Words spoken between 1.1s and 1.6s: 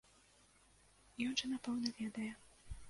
Ён жа,